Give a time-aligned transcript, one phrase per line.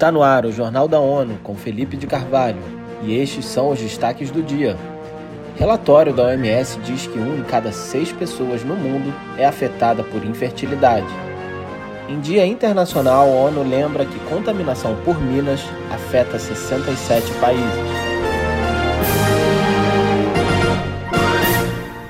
[0.00, 2.56] Está no ar o Jornal da ONU com Felipe de Carvalho
[3.02, 4.74] e estes são os destaques do dia.
[5.56, 10.24] Relatório da OMS diz que um em cada seis pessoas no mundo é afetada por
[10.24, 11.06] infertilidade.
[12.08, 15.60] Em Dia Internacional, a ONU lembra que contaminação por minas
[15.92, 17.90] afeta 67 países.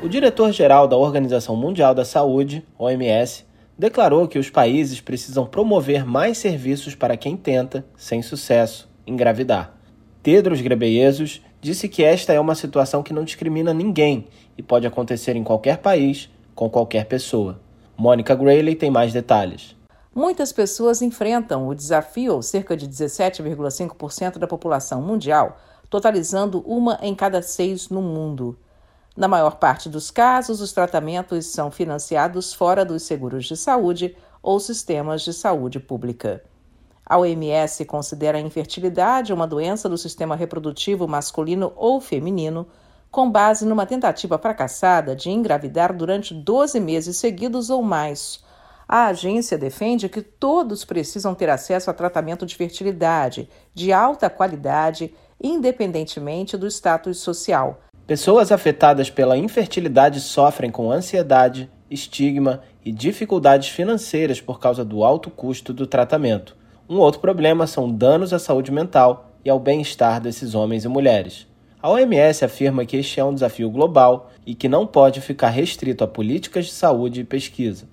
[0.00, 3.44] O diretor-geral da Organização Mundial da Saúde, OMS,
[3.78, 9.74] declarou que os países precisam promover mais serviços para quem tenta, sem sucesso, engravidar.
[10.22, 15.36] Tedros Ghebreyesus disse que esta é uma situação que não discrimina ninguém e pode acontecer
[15.36, 17.60] em qualquer país, com qualquer pessoa.
[17.96, 19.76] Mônica Grayley tem mais detalhes.
[20.14, 25.58] Muitas pessoas enfrentam o desafio, cerca de 17,5% da população mundial,
[25.88, 28.58] totalizando uma em cada seis no mundo.
[29.14, 34.58] Na maior parte dos casos, os tratamentos são financiados fora dos seguros de saúde ou
[34.58, 36.42] sistemas de saúde pública.
[37.04, 42.66] A OMS considera a infertilidade uma doença do sistema reprodutivo masculino ou feminino,
[43.10, 48.42] com base numa tentativa fracassada de engravidar durante 12 meses seguidos ou mais.
[48.88, 55.14] A agência defende que todos precisam ter acesso a tratamento de fertilidade de alta qualidade,
[55.38, 64.40] independentemente do status social Pessoas afetadas pela infertilidade sofrem com ansiedade, estigma e dificuldades financeiras
[64.40, 66.56] por causa do alto custo do tratamento.
[66.88, 71.46] Um outro problema são danos à saúde mental e ao bem-estar desses homens e mulheres.
[71.80, 76.02] A OMS afirma que este é um desafio global e que não pode ficar restrito
[76.02, 77.86] a políticas de saúde e pesquisa.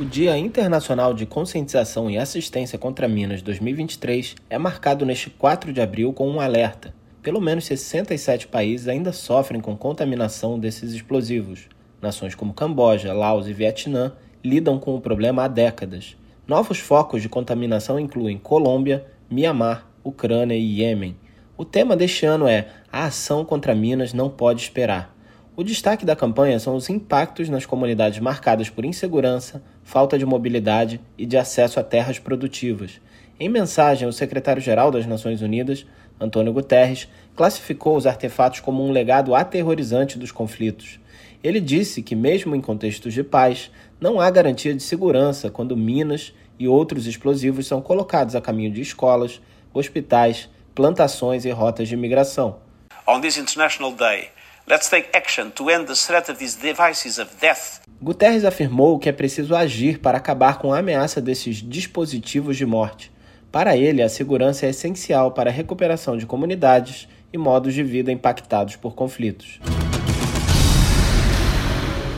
[0.00, 5.80] O Dia Internacional de Conscientização e Assistência contra Minas 2023 é marcado neste 4 de
[5.80, 6.92] abril com um alerta
[7.24, 11.70] pelo menos 67 países ainda sofrem com contaminação desses explosivos.
[12.00, 14.12] Nações como Camboja, Laos e Vietnã
[14.44, 16.18] lidam com o problema há décadas.
[16.46, 21.16] Novos focos de contaminação incluem Colômbia, Mianmar, Ucrânia e Iêmen.
[21.56, 25.16] O tema deste ano é A ação contra Minas não pode esperar.
[25.56, 31.00] O destaque da campanha são os impactos nas comunidades marcadas por insegurança, falta de mobilidade
[31.16, 33.00] e de acesso a terras produtivas.
[33.40, 35.86] Em mensagem, o secretário-geral das Nações Unidas
[36.20, 40.98] Antônio Guterres, classificou os artefatos como um legado aterrorizante dos conflitos.
[41.42, 43.70] Ele disse que, mesmo em contextos de paz,
[44.00, 48.80] não há garantia de segurança quando minas e outros explosivos são colocados a caminho de
[48.80, 49.40] escolas,
[49.72, 52.58] hospitais, plantações e rotas de imigração.
[53.06, 54.30] On this International Day,
[54.66, 57.82] let's take action to end the threat of these devices of death.
[58.00, 63.13] Guterres afirmou que é preciso agir para acabar com a ameaça desses dispositivos de morte.
[63.54, 68.10] Para ele, a segurança é essencial para a recuperação de comunidades e modos de vida
[68.10, 69.60] impactados por conflitos.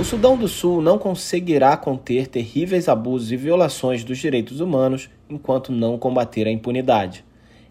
[0.00, 5.70] O Sudão do Sul não conseguirá conter terríveis abusos e violações dos direitos humanos enquanto
[5.70, 7.22] não combater a impunidade.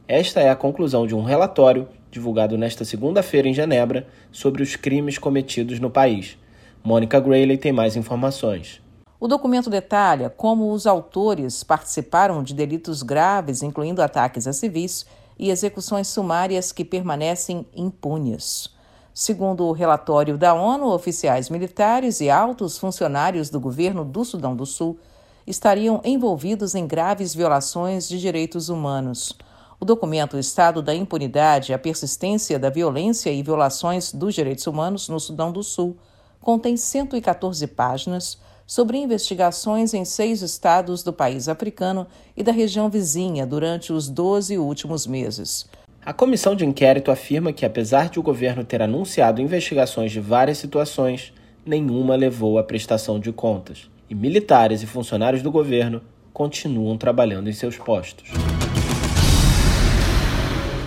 [0.08, 5.18] Esta é a conclusão de um relatório divulgado nesta segunda-feira em Genebra sobre os crimes
[5.18, 6.38] cometidos no país.
[6.84, 8.84] Mônica Grayley tem mais informações.
[9.18, 15.06] O documento detalha como os autores participaram de delitos graves, incluindo ataques a civis
[15.40, 18.70] e execuções sumárias que permanecem impunes.
[19.14, 24.66] Segundo o relatório da ONU, oficiais militares e altos funcionários do governo do Sudão do
[24.66, 25.00] Sul
[25.47, 29.34] estariam envolvidos em graves violações de direitos humanos.
[29.80, 35.20] O documento Estado da Impunidade, a persistência da violência e violações dos direitos humanos no
[35.20, 35.96] Sudão do Sul
[36.42, 43.46] contém 114 páginas sobre investigações em seis estados do país africano e da região vizinha
[43.46, 45.68] durante os 12 últimos meses.
[46.06, 50.58] A comissão de inquérito afirma que, apesar de o governo ter anunciado investigações de várias
[50.58, 51.34] situações,
[51.66, 56.02] nenhuma levou à prestação de contas, e militares e funcionários do governo
[56.32, 58.30] continuam trabalhando em seus postos.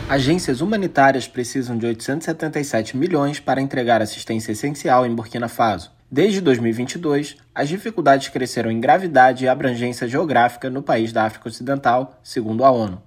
[0.09, 5.97] Agências humanitárias precisam de 877 milhões para entregar assistência essencial em Burkina Faso.
[6.10, 12.19] Desde 2022, as dificuldades cresceram em gravidade e abrangência geográfica no país da África Ocidental,
[12.22, 13.03] segundo a ONU.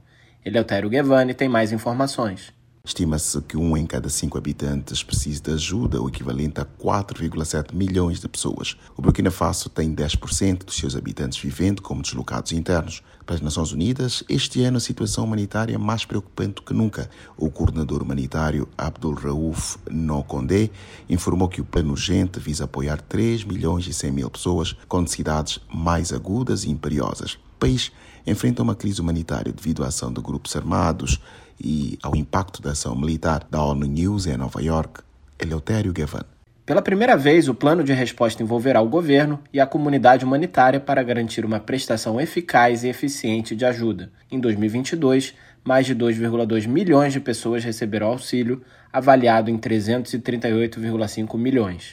[0.46, 2.54] Eleutério Guevani tem mais informações.
[2.84, 8.20] Estima-se que um em cada cinco habitantes precisa de ajuda, o equivalente a 4,7 milhões
[8.20, 8.76] de pessoas.
[8.98, 13.04] O Burkina Faso tem 10% dos seus habitantes vivendo como deslocados internos.
[13.24, 17.08] Para as Nações Unidas, este ano a situação humanitária é mais preocupante que nunca.
[17.38, 20.72] O coordenador humanitário Abdul Rauf Nokondé
[21.08, 25.60] informou que o plano urgente visa apoiar 3 milhões e 100 mil pessoas com necessidades
[25.72, 27.34] mais agudas e imperiosas.
[27.34, 27.92] O país
[28.26, 31.20] enfrenta uma crise humanitária devido à ação de grupos armados
[31.64, 35.02] e ao impacto da ação militar da ONU News em Nova York,
[35.40, 36.26] Eleutério Gavan.
[36.66, 41.04] Pela primeira vez, o plano de resposta envolverá o governo e a comunidade humanitária para
[41.04, 44.12] garantir uma prestação eficaz e eficiente de ajuda.
[44.32, 48.62] Em 2022, mais de 2,2 milhões de pessoas receberão auxílio,
[48.94, 51.92] avaliado em 338,5 milhões.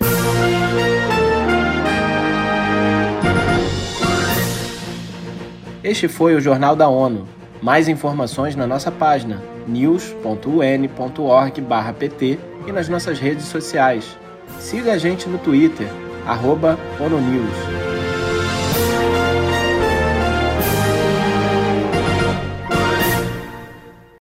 [5.83, 7.27] Este foi o Jornal da ONU.
[7.63, 14.17] Mais informações na nossa página news.un.org/pt e nas nossas redes sociais.
[14.59, 15.87] Siga a gente no Twitter,
[16.27, 17.88] arroba ONUNews.